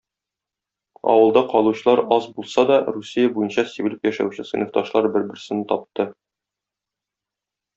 [1.11, 6.11] Авылда калучылар аз булса да Русия буенча сибелеп яшәүче сыйныфташлар бер-берсен тапты.